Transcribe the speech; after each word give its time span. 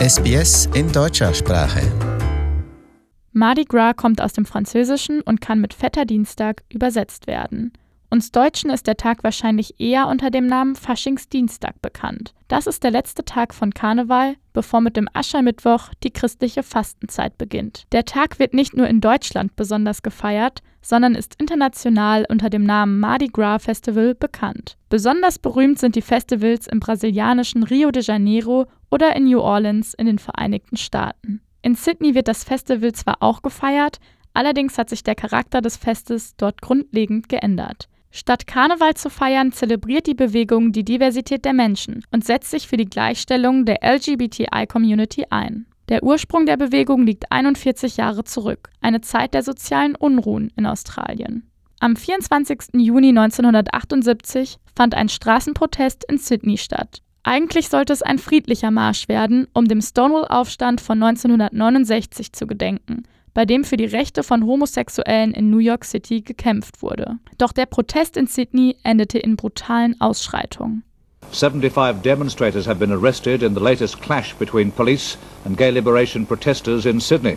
SBS 0.00 0.64
in 0.72 0.90
deutscher 0.90 1.34
Sprache. 1.34 1.82
Mardi 3.32 3.66
Gras 3.66 3.96
kommt 3.96 4.22
aus 4.22 4.32
dem 4.32 4.46
Französischen 4.46 5.20
und 5.20 5.42
kann 5.42 5.60
mit 5.60 5.74
Fetter 5.74 6.06
Dienstag 6.06 6.62
übersetzt 6.72 7.26
werden. 7.26 7.74
Uns 8.08 8.32
Deutschen 8.32 8.70
ist 8.70 8.86
der 8.86 8.96
Tag 8.96 9.22
wahrscheinlich 9.24 9.78
eher 9.78 10.08
unter 10.08 10.30
dem 10.30 10.46
Namen 10.46 10.74
Faschingsdienstag 10.74 11.82
bekannt. 11.82 12.32
Das 12.48 12.66
ist 12.66 12.82
der 12.82 12.92
letzte 12.92 13.26
Tag 13.26 13.52
von 13.52 13.74
Karneval, 13.74 14.36
bevor 14.54 14.80
mit 14.80 14.96
dem 14.96 15.06
Aschermittwoch 15.12 15.90
die 16.02 16.10
christliche 16.10 16.62
Fastenzeit 16.62 17.36
beginnt. 17.36 17.84
Der 17.92 18.06
Tag 18.06 18.38
wird 18.38 18.54
nicht 18.54 18.74
nur 18.74 18.88
in 18.88 19.02
Deutschland 19.02 19.54
besonders 19.54 20.00
gefeiert, 20.02 20.62
sondern 20.80 21.14
ist 21.14 21.36
international 21.38 22.24
unter 22.30 22.48
dem 22.48 22.64
Namen 22.64 23.00
Mardi 23.00 23.26
Gras 23.26 23.64
Festival 23.64 24.14
bekannt. 24.14 24.78
Besonders 24.88 25.38
berühmt 25.38 25.78
sind 25.78 25.94
die 25.94 26.02
Festivals 26.02 26.66
im 26.66 26.80
brasilianischen 26.80 27.64
Rio 27.64 27.90
de 27.90 28.02
Janeiro 28.02 28.66
oder 28.90 29.14
in 29.16 29.24
New 29.24 29.40
Orleans 29.40 29.94
in 29.94 30.06
den 30.06 30.18
Vereinigten 30.18 30.76
Staaten. 30.76 31.40
In 31.62 31.74
Sydney 31.74 32.14
wird 32.14 32.28
das 32.28 32.44
Festival 32.44 32.92
zwar 32.92 33.16
auch 33.20 33.42
gefeiert, 33.42 33.98
allerdings 34.34 34.78
hat 34.78 34.88
sich 34.88 35.02
der 35.02 35.14
Charakter 35.14 35.60
des 35.60 35.76
Festes 35.76 36.36
dort 36.36 36.62
grundlegend 36.62 37.28
geändert. 37.28 37.88
Statt 38.12 38.46
Karneval 38.46 38.94
zu 38.94 39.08
feiern, 39.08 39.52
zelebriert 39.52 40.06
die 40.06 40.14
Bewegung 40.14 40.72
die 40.72 40.84
Diversität 40.84 41.44
der 41.44 41.52
Menschen 41.52 42.02
und 42.10 42.24
setzt 42.24 42.50
sich 42.50 42.66
für 42.66 42.76
die 42.76 42.90
Gleichstellung 42.90 43.64
der 43.64 43.78
LGBTI-Community 43.82 45.26
ein. 45.30 45.66
Der 45.88 46.02
Ursprung 46.02 46.46
der 46.46 46.56
Bewegung 46.56 47.04
liegt 47.04 47.30
41 47.30 47.96
Jahre 47.96 48.24
zurück, 48.24 48.70
eine 48.80 49.00
Zeit 49.00 49.34
der 49.34 49.42
sozialen 49.42 49.94
Unruhen 49.94 50.52
in 50.56 50.66
Australien. 50.66 51.48
Am 51.78 51.96
24. 51.96 52.74
Juni 52.74 53.08
1978 53.08 54.58
fand 54.76 54.94
ein 54.94 55.08
Straßenprotest 55.08 56.04
in 56.10 56.18
Sydney 56.18 56.58
statt. 56.58 57.02
Eigentlich 57.22 57.68
sollte 57.68 57.92
es 57.92 58.02
ein 58.02 58.18
friedlicher 58.18 58.70
Marsch 58.70 59.08
werden, 59.08 59.46
um 59.52 59.66
dem 59.66 59.82
Stonewall-Aufstand 59.82 60.80
von 60.80 61.02
1969 61.02 62.32
zu 62.32 62.46
gedenken, 62.46 63.02
bei 63.34 63.44
dem 63.44 63.64
für 63.64 63.76
die 63.76 63.84
Rechte 63.84 64.22
von 64.22 64.46
Homosexuellen 64.46 65.32
in 65.32 65.50
New 65.50 65.58
York 65.58 65.84
City 65.84 66.22
gekämpft 66.22 66.82
wurde. 66.82 67.18
Doch 67.36 67.52
der 67.52 67.66
Protest 67.66 68.16
in 68.16 68.26
Sydney 68.26 68.76
endete 68.84 69.18
in 69.18 69.36
brutalen 69.36 70.00
Ausschreitungen. 70.00 70.82
75 71.30 72.02
demonstrators 72.02 72.66
have 72.66 72.78
been 72.78 72.90
arrested 72.90 73.42
in 73.42 73.54
the 73.54 73.60
latest 73.60 74.00
clash 74.00 74.34
between 74.34 74.72
police 74.72 75.18
and 75.44 75.56
gay 75.56 75.70
liberation 75.70 76.26
protesters 76.26 76.86
in 76.86 76.98
Sydney. 76.98 77.36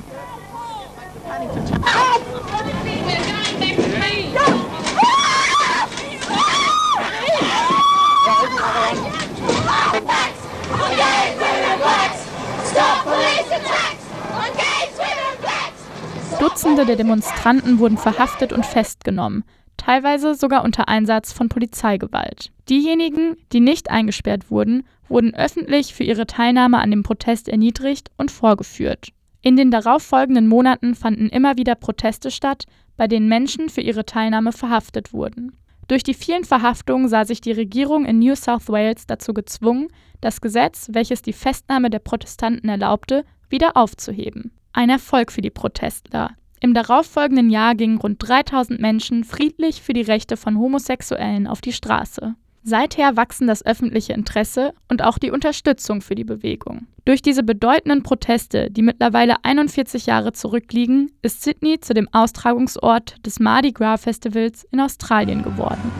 Dutzende 16.43 16.85
der 16.85 16.97
Demonstranten 16.97 17.79
wurden 17.79 17.97
verhaftet 17.97 18.51
und 18.51 18.65
festgenommen, 18.65 19.45
teilweise 19.77 20.35
sogar 20.35 20.65
unter 20.65 20.89
Einsatz 20.89 21.31
von 21.31 21.47
Polizeigewalt. 21.47 22.51
Diejenigen, 22.67 23.37
die 23.53 23.61
nicht 23.61 23.89
eingesperrt 23.89 24.51
wurden, 24.51 24.83
wurden 25.07 25.33
öffentlich 25.33 25.93
für 25.93 26.03
ihre 26.03 26.27
Teilnahme 26.27 26.79
an 26.79 26.91
dem 26.91 27.01
Protest 27.01 27.47
erniedrigt 27.47 28.11
und 28.17 28.29
vorgeführt. 28.29 29.13
In 29.41 29.55
den 29.55 29.71
darauffolgenden 29.71 30.49
Monaten 30.49 30.95
fanden 30.95 31.29
immer 31.29 31.55
wieder 31.55 31.75
Proteste 31.75 32.29
statt, 32.29 32.65
bei 32.97 33.07
denen 33.07 33.29
Menschen 33.29 33.69
für 33.69 33.79
ihre 33.79 34.05
Teilnahme 34.05 34.51
verhaftet 34.51 35.13
wurden. 35.13 35.55
Durch 35.87 36.03
die 36.03 36.13
vielen 36.13 36.43
Verhaftungen 36.43 37.07
sah 37.07 37.23
sich 37.23 37.39
die 37.39 37.53
Regierung 37.53 38.03
in 38.03 38.19
New 38.19 38.35
South 38.35 38.67
Wales 38.67 39.07
dazu 39.07 39.33
gezwungen, 39.33 39.87
das 40.19 40.41
Gesetz, 40.41 40.89
welches 40.91 41.21
die 41.21 41.31
Festnahme 41.31 41.89
der 41.89 41.99
Protestanten 41.99 42.67
erlaubte, 42.67 43.23
wieder 43.47 43.77
aufzuheben. 43.77 44.51
Ein 44.73 44.89
Erfolg 44.89 45.31
für 45.31 45.41
die 45.41 45.51
Protestler. 45.51 46.31
Im 46.59 46.73
darauffolgenden 46.73 47.51
Jahr 47.51 47.75
gingen 47.75 47.99
rund 47.99 48.17
3000 48.27 48.79
Menschen 48.79 49.23
friedlich 49.23 49.83
für 49.83 49.93
die 49.93 50.01
Rechte 50.01 50.35
von 50.35 50.57
Homosexuellen 50.57 51.45
auf 51.45 51.61
die 51.61 51.73
Straße. 51.73 52.33
Seither 52.63 53.15
wachsen 53.15 53.45
das 53.45 53.63
öffentliche 53.65 54.13
Interesse 54.13 54.73
und 54.89 55.03
auch 55.03 55.19
die 55.19 55.29
Unterstützung 55.29 56.01
für 56.01 56.15
die 56.15 56.23
Bewegung. 56.23 56.87
Durch 57.05 57.21
diese 57.21 57.43
bedeutenden 57.43 58.01
Proteste, 58.01 58.71
die 58.71 58.81
mittlerweile 58.81 59.35
41 59.43 60.05
Jahre 60.07 60.31
zurückliegen, 60.31 61.11
ist 61.21 61.43
Sydney 61.43 61.79
zu 61.79 61.93
dem 61.93 62.07
Austragungsort 62.11 63.17
des 63.25 63.39
Mardi 63.39 63.73
Gras 63.73 64.01
Festivals 64.01 64.63
in 64.71 64.79
Australien 64.79 65.43
geworden. 65.43 65.91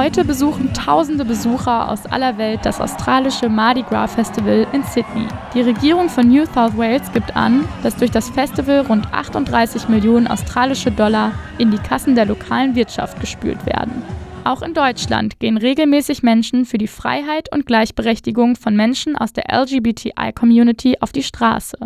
Heute 0.00 0.24
besuchen 0.24 0.72
tausende 0.72 1.26
Besucher 1.26 1.90
aus 1.90 2.06
aller 2.06 2.38
Welt 2.38 2.60
das 2.62 2.80
australische 2.80 3.50
Mardi 3.50 3.82
Gras 3.82 4.14
Festival 4.14 4.66
in 4.72 4.82
Sydney. 4.82 5.28
Die 5.52 5.60
Regierung 5.60 6.08
von 6.08 6.26
New 6.26 6.46
South 6.46 6.74
Wales 6.78 7.12
gibt 7.12 7.36
an, 7.36 7.68
dass 7.82 7.96
durch 7.96 8.10
das 8.10 8.30
Festival 8.30 8.86
rund 8.86 9.12
38 9.12 9.90
Millionen 9.90 10.26
australische 10.26 10.90
Dollar 10.90 11.32
in 11.58 11.70
die 11.70 11.76
Kassen 11.76 12.14
der 12.14 12.24
lokalen 12.24 12.74
Wirtschaft 12.74 13.20
gespült 13.20 13.66
werden. 13.66 14.02
Auch 14.44 14.62
in 14.62 14.72
Deutschland 14.72 15.38
gehen 15.38 15.58
regelmäßig 15.58 16.22
Menschen 16.22 16.64
für 16.64 16.78
die 16.78 16.88
Freiheit 16.88 17.52
und 17.52 17.66
Gleichberechtigung 17.66 18.56
von 18.56 18.74
Menschen 18.74 19.16
aus 19.16 19.34
der 19.34 19.54
LGBTI-Community 19.54 20.96
auf 21.00 21.12
die 21.12 21.22
Straße. 21.22 21.76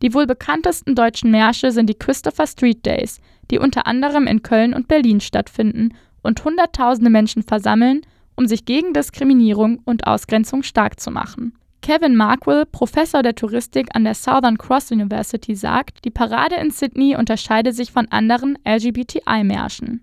Die 0.00 0.14
wohl 0.14 0.26
bekanntesten 0.26 0.94
deutschen 0.94 1.30
Märsche 1.30 1.70
sind 1.70 1.90
die 1.90 1.98
Christopher 1.98 2.46
Street 2.46 2.86
Days, 2.86 3.20
die 3.50 3.58
unter 3.58 3.86
anderem 3.86 4.26
in 4.26 4.42
Köln 4.42 4.72
und 4.72 4.88
Berlin 4.88 5.20
stattfinden 5.20 5.92
und 6.22 6.44
Hunderttausende 6.44 7.10
Menschen 7.10 7.42
versammeln, 7.42 8.02
um 8.36 8.46
sich 8.46 8.64
gegen 8.64 8.92
Diskriminierung 8.92 9.80
und 9.84 10.06
Ausgrenzung 10.06 10.62
stark 10.62 11.00
zu 11.00 11.10
machen. 11.10 11.58
Kevin 11.82 12.16
Markwell, 12.16 12.66
Professor 12.66 13.22
der 13.22 13.34
Touristik 13.34 13.88
an 13.94 14.04
der 14.04 14.14
Southern 14.14 14.58
Cross 14.58 14.92
University, 14.92 15.54
sagt, 15.54 16.04
die 16.04 16.10
Parade 16.10 16.56
in 16.56 16.70
Sydney 16.70 17.16
unterscheide 17.16 17.72
sich 17.72 17.92
von 17.92 18.06
anderen 18.10 18.58
LGBTI-Märschen. 18.64 20.02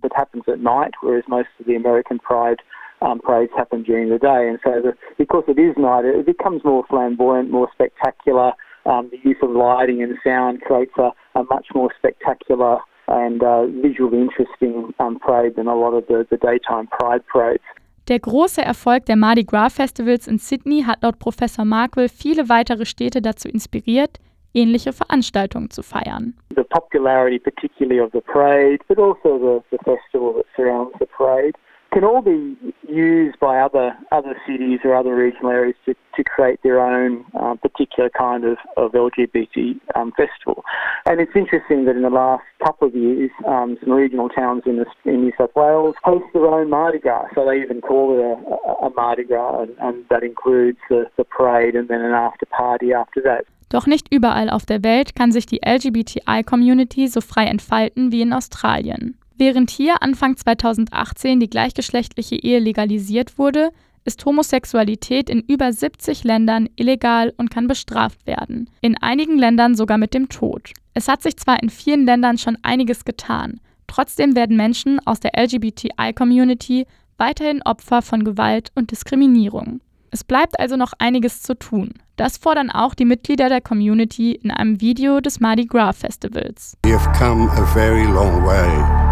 Um, 3.02 3.20
parades 3.20 3.52
happen 3.58 3.84
during 3.84 4.10
the 4.10 4.18
day, 4.18 4.50
and 4.50 4.58
so 4.64 4.72
the, 4.82 4.94
because 5.18 5.44
it 5.48 5.60
is 5.60 5.76
night, 5.76 6.06
it 6.06 6.26
becomes 6.26 6.64
more 6.64 6.86
flamboyant, 6.88 7.52
more 7.52 7.68
spectacular. 7.74 8.54
Um, 8.86 9.10
the 9.12 9.20
use 9.22 9.38
of 9.42 9.52
lighting 9.52 10.02
and 10.02 10.18
sound 10.24 10.62
creates 10.62 10.94
a, 10.98 11.12
a 11.38 11.44
much 11.44 11.68
more 11.76 11.92
spectacular 11.98 12.80
and 13.08 13.44
uh, 13.44 13.66
visually 13.82 14.22
interesting 14.22 14.94
um, 15.00 15.20
parade 15.20 15.56
than 15.56 15.68
a 15.68 15.76
lot 15.76 15.94
of 15.94 16.06
the, 16.08 16.26
the 16.30 16.38
daytime 16.38 16.88
pride 16.88 17.24
parades. 17.28 17.64
Der 18.08 18.20
große 18.20 18.62
Erfolg 18.62 19.06
der 19.08 19.16
Mardi 19.16 19.44
Gras 19.44 19.74
Festivals 19.74 20.28
in 20.28 20.38
Sydney 20.38 20.84
hat 20.84 21.02
laut 21.02 21.18
Professor 21.18 21.66
Markwell 21.66 22.08
viele 22.08 22.50
weitere 22.50 22.86
Städte 22.86 23.20
dazu 23.20 23.48
inspiriert, 23.50 24.20
ähnliche 24.54 24.94
Veranstaltungen 24.94 25.72
zu 25.72 25.82
feiern. 25.82 26.36
The 26.56 26.64
popularity 26.64 27.40
particularly 27.40 28.00
of 28.00 28.12
the 28.12 28.22
parade, 28.22 28.80
but 28.88 29.00
also 29.00 29.40
the, 29.40 29.64
the 29.72 29.84
festival 29.84 30.34
that 30.36 30.46
surrounds 30.56 30.94
the 31.00 31.08
parade. 31.08 31.56
Can 31.96 32.04
all 32.04 32.22
be 32.22 32.58
used 32.90 33.40
by 33.40 33.58
other 33.58 33.96
other 34.12 34.36
cities 34.46 34.80
or 34.84 34.94
other 34.94 35.16
regional 35.16 35.50
areas 35.50 35.78
to, 35.86 35.96
to 36.14 36.26
create 36.26 36.60
their 36.62 36.82
own 36.82 37.24
uh, 37.40 37.56
particular 37.56 38.10
kind 38.10 38.44
of, 38.44 38.58
of 38.76 38.92
LGBT 38.92 39.80
um, 39.96 40.12
festival. 40.12 40.66
And 41.06 41.22
it's 41.22 41.32
interesting 41.34 41.86
that 41.86 41.96
in 41.96 42.02
the 42.02 42.10
last 42.10 42.44
couple 42.62 42.90
of 42.90 42.96
years, 42.96 43.32
um, 43.48 43.78
some 43.82 43.94
regional 43.94 44.28
towns 44.28 44.64
in, 44.66 44.76
the, 44.76 44.86
in 45.10 45.22
New 45.22 45.32
South 45.38 45.56
Wales 45.56 45.96
host 46.04 46.26
their 46.34 46.46
own 46.46 46.70
Mardi 46.70 47.00
Gras. 47.00 47.28
So 47.34 47.46
they 47.46 47.62
even 47.62 47.80
call 47.80 48.12
it 48.12 48.20
a, 48.22 48.88
a 48.88 48.90
Mardi 48.94 49.24
Gras, 49.24 49.62
and, 49.62 49.76
and 49.80 50.04
that 50.10 50.22
includes 50.22 50.80
the, 50.90 51.06
the 51.16 51.24
parade 51.24 51.76
and 51.76 51.88
then 51.88 52.02
an 52.02 52.12
after 52.12 52.46
party 52.46 52.92
after 52.92 53.22
that. 53.22 53.46
Doch 53.70 53.88
nicht 53.88 54.14
überall 54.14 54.50
auf 54.50 54.66
der 54.66 54.84
Welt 54.84 55.16
kann 55.16 55.32
sich 55.32 55.46
die 55.46 55.62
LGBTI-Community 55.66 57.08
so 57.08 57.22
frei 57.22 57.46
entfalten 57.46 58.12
wie 58.12 58.22
in 58.22 58.34
Australien. 58.34 59.18
Während 59.38 59.70
hier 59.70 60.02
Anfang 60.02 60.38
2018 60.38 61.42
die 61.42 61.50
gleichgeschlechtliche 61.50 62.36
Ehe 62.36 62.60
legalisiert 62.60 63.38
wurde, 63.38 63.72
ist 64.06 64.24
Homosexualität 64.26 65.30
in 65.30 65.42
über 65.42 65.74
70 65.74 66.24
Ländern 66.24 66.70
illegal 66.78 67.34
und 67.36 67.50
kann 67.50 67.68
bestraft 67.68 68.26
werden, 68.26 68.70
in 68.82 68.98
einigen 69.02 69.38
Ländern 69.38 69.76
sogar 69.76 69.98
mit 69.98 70.14
dem 70.14 70.30
Tod. 70.30 70.72
Es 70.94 71.10
hat 71.10 71.22
sich 71.22 71.36
zwar 71.36 71.62
in 71.62 71.70
vielen 71.70 72.06
Ländern 72.06 72.38
schon 72.38 72.58
einiges 72.62 73.04
getan, 73.04 73.60
trotzdem 73.88 74.36
werden 74.36 74.56
Menschen 74.56 75.00
aus 75.06 75.20
der 75.20 75.32
LGBTI-Community 75.36 76.86
weiterhin 77.18 77.62
Opfer 77.64 78.02
von 78.02 78.24
Gewalt 78.24 78.72
und 78.76 78.92
Diskriminierung. 78.92 79.82
Es 80.12 80.24
bleibt 80.24 80.58
also 80.62 80.78
noch 80.78 80.94
einiges 81.00 81.42
zu 81.42 81.56
tun. 81.56 81.96
Das 82.16 82.38
fordern 82.38 82.70
auch 82.70 82.94
die 82.94 83.04
Mitglieder 83.04 83.50
der 83.50 83.60
Community 83.60 84.32
in 84.32 84.52
einem 84.52 84.80
Video 84.80 85.20
des 85.20 85.42
Mardi 85.42 85.66
Gras 85.66 85.98
Festivals. 85.98 86.78
We 86.86 86.98
have 86.98 87.12
come 87.20 87.52
a 87.52 87.66
very 87.74 88.06
long 88.06 88.46
way. 88.46 89.05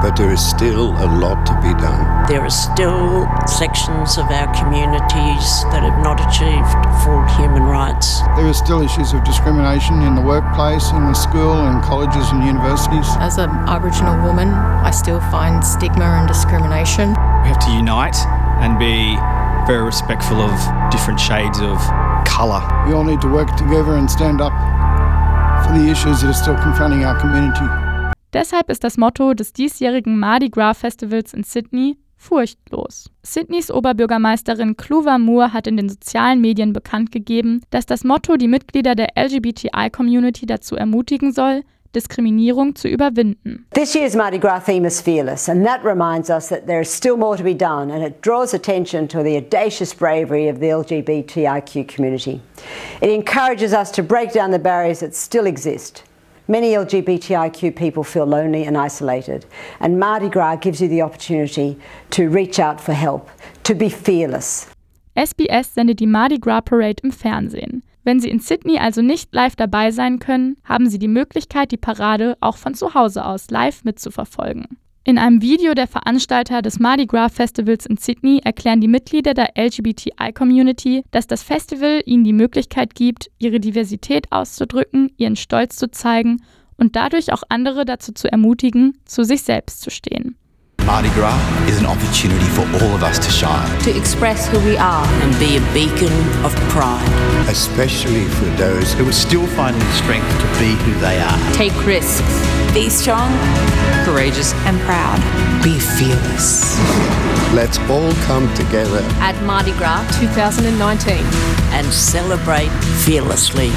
But 0.00 0.16
there 0.16 0.32
is 0.32 0.40
still 0.40 0.96
a 0.96 1.08
lot 1.20 1.44
to 1.44 1.54
be 1.60 1.72
done. 1.76 2.26
There 2.26 2.40
are 2.40 2.50
still 2.50 3.28
sections 3.46 4.16
of 4.16 4.26
our 4.32 4.48
communities 4.56 5.44
that 5.68 5.84
have 5.84 6.00
not 6.02 6.16
achieved 6.24 6.72
full 7.04 7.20
human 7.36 7.62
rights. 7.62 8.20
There 8.36 8.48
are 8.48 8.56
still 8.56 8.80
issues 8.80 9.12
of 9.12 9.24
discrimination 9.24 10.02
in 10.02 10.14
the 10.14 10.22
workplace, 10.22 10.90
in 10.90 11.04
the 11.04 11.14
school, 11.14 11.66
in 11.68 11.80
colleges 11.82 12.30
and 12.32 12.42
universities. 12.44 13.06
As 13.20 13.36
an 13.36 13.50
Aboriginal 13.68 14.16
woman, 14.24 14.48
I 14.48 14.90
still 14.90 15.20
find 15.28 15.64
stigma 15.64 16.04
and 16.04 16.26
discrimination. 16.26 17.10
We 17.44 17.52
have 17.52 17.60
to 17.66 17.70
unite 17.70 18.16
and 18.64 18.78
be 18.78 19.16
very 19.66 19.84
respectful 19.84 20.40
of 20.40 20.56
different 20.90 21.20
shades 21.20 21.60
of 21.60 21.76
colour. 22.24 22.64
We 22.86 22.94
all 22.94 23.04
need 23.04 23.20
to 23.20 23.28
work 23.28 23.54
together 23.56 23.96
and 23.96 24.10
stand 24.10 24.40
up 24.40 24.52
for 25.66 25.76
the 25.76 25.90
issues 25.90 26.22
that 26.22 26.30
are 26.30 26.32
still 26.32 26.56
confronting 26.56 27.04
our 27.04 27.20
community. 27.20 27.89
Deshalb 28.32 28.70
ist 28.70 28.84
das 28.84 28.96
Motto 28.96 29.34
des 29.34 29.52
diesjährigen 29.52 30.18
Mardi 30.18 30.50
Gras 30.50 30.78
Festivals 30.78 31.34
in 31.34 31.42
Sydney 31.42 31.96
furchtlos. 32.16 33.10
Sydneys 33.22 33.70
Oberbürgermeisterin 33.70 34.76
Clover 34.76 35.18
Moore 35.18 35.52
hat 35.52 35.66
in 35.66 35.76
den 35.76 35.88
sozialen 35.88 36.40
Medien 36.40 36.72
bekannt 36.72 37.10
gegeben, 37.10 37.62
dass 37.70 37.86
das 37.86 38.04
Motto 38.04 38.36
die 38.36 38.46
Mitglieder 38.46 38.94
der 38.94 39.08
LGBTI-Community 39.16 40.46
dazu 40.46 40.76
ermutigen 40.76 41.32
soll, 41.32 41.62
Diskriminierung 41.94 42.76
zu 42.76 42.86
überwinden. 42.86 43.66
This 43.74 43.94
year's 43.94 44.14
Mardi 44.14 44.38
Gras 44.38 44.64
theme 44.64 44.86
is 44.86 45.00
fearless, 45.00 45.48
and 45.48 45.66
that 45.66 45.84
reminds 45.84 46.30
us 46.30 46.48
that 46.48 46.66
there 46.66 46.80
is 46.80 46.88
still 46.88 47.16
more 47.16 47.36
to 47.36 47.42
be 47.42 47.54
done, 47.54 47.90
and 47.90 48.04
it 48.04 48.22
draws 48.22 48.54
attention 48.54 49.08
to 49.08 49.24
the 49.24 49.36
audacious 49.36 49.92
bravery 49.92 50.48
of 50.48 50.60
the 50.60 50.66
LGBTIQ 50.66 51.88
community. 51.88 52.40
It 53.00 53.10
encourages 53.10 53.72
us 53.72 53.90
to 53.92 54.04
break 54.04 54.32
down 54.32 54.52
the 54.52 54.60
barriers 54.60 55.00
that 55.00 55.16
still 55.16 55.46
exist. 55.46 56.04
Many 56.50 56.72
LGBTIQ 56.72 57.76
people 57.76 58.02
feel 58.02 58.26
lonely 58.26 58.64
and 58.66 58.76
isolated, 58.76 59.46
and 59.78 60.00
Mardi 60.00 60.28
Gras 60.28 60.56
gives 60.56 60.80
you 60.80 60.88
the 60.88 61.00
opportunity 61.00 61.76
to 62.10 62.28
reach 62.28 62.58
out 62.58 62.80
for 62.80 62.92
help, 62.92 63.30
to 63.62 63.72
be 63.72 63.88
fearless. 63.88 64.66
SBS 65.14 65.74
sendet 65.74 66.00
die 66.00 66.08
Mardi 66.08 66.40
Gras 66.40 66.62
Parade 66.62 67.00
im 67.04 67.12
Fernsehen. 67.12 67.84
Wenn 68.02 68.18
Sie 68.18 68.28
in 68.28 68.40
Sydney 68.40 68.78
also 68.80 69.00
nicht 69.00 69.32
live 69.32 69.54
dabei 69.54 69.92
sein 69.92 70.18
können, 70.18 70.56
haben 70.64 70.88
Sie 70.88 70.98
die 70.98 71.06
Möglichkeit, 71.06 71.70
die 71.70 71.76
Parade 71.76 72.36
auch 72.40 72.56
von 72.56 72.74
zu 72.74 72.94
Hause 72.94 73.24
aus 73.24 73.48
live 73.50 73.84
mitzuverfolgen. 73.84 74.76
In 75.02 75.16
einem 75.16 75.40
Video 75.40 75.72
der 75.72 75.86
Veranstalter 75.86 76.60
des 76.60 76.78
Mardi 76.78 77.06
Gras 77.06 77.32
Festivals 77.32 77.86
in 77.86 77.96
Sydney 77.96 78.40
erklären 78.44 78.82
die 78.82 78.88
Mitglieder 78.88 79.32
der 79.32 79.52
LGBTI-Community, 79.56 81.04
dass 81.10 81.26
das 81.26 81.42
Festival 81.42 82.02
ihnen 82.04 82.22
die 82.24 82.34
Möglichkeit 82.34 82.94
gibt, 82.94 83.30
ihre 83.38 83.60
Diversität 83.60 84.30
auszudrücken, 84.30 85.10
ihren 85.16 85.36
Stolz 85.36 85.76
zu 85.76 85.90
zeigen 85.90 86.42
und 86.76 86.96
dadurch 86.96 87.32
auch 87.32 87.42
andere 87.48 87.86
dazu 87.86 88.12
zu 88.12 88.30
ermutigen, 88.30 88.98
zu 89.06 89.24
sich 89.24 89.42
selbst 89.42 89.80
zu 89.80 89.90
stehen. 89.90 90.36
Mardi 90.84 91.08
Gras 91.10 91.38
is 91.68 91.78
an 91.78 91.86
opportunity 91.86 92.44
for 92.54 92.64
all 92.82 92.94
of 92.94 93.02
us 93.02 93.18
to 93.20 93.30
shine. 93.30 93.78
To 93.84 93.90
express 93.98 94.48
who 94.52 94.58
we 94.66 94.78
are. 94.78 95.06
and 95.22 95.38
be 95.38 95.56
a 95.56 95.60
beacon 95.72 96.12
of 96.44 96.54
pride. 96.68 97.00
especially 97.48 98.24
for 98.36 98.46
those 98.58 98.92
Who 98.98 99.06
are 99.08 99.12
still 99.12 99.46
finding 99.56 99.80
the 99.80 99.92
strength 99.92 100.28
to 100.40 100.46
be 100.58 100.74
who 100.84 100.92
they 101.00 101.20
are. 101.20 101.38
Take 101.54 101.74
risks. 101.86 102.22
Be 102.72 102.88
strong, 102.88 103.30
courageous, 104.04 104.52
and 104.66 104.78
proud. 104.80 105.18
Be 105.62 105.78
fearless 105.78 106.78
let's 107.54 107.78
all 107.90 108.12
come 108.26 108.52
together 108.54 109.02
At 109.20 109.40
Mardi 109.44 109.72
Gras 109.72 110.06
2019. 110.20 111.24
and 111.72 111.92
celebrate 111.92 112.70
fearlessly. 113.04 113.70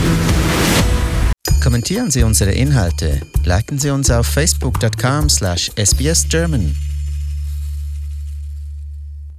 Kommentieren 1.61 2.11
Sie 2.11 2.23
unsere 2.23 2.51
Inhalte, 2.51 3.21
liken 3.45 3.79
Sie 3.79 3.89
uns 3.89 4.09
auf 4.11 4.27
facebook.com 4.27 5.29
slash 5.29 5.71
sbsgerman 5.77 6.75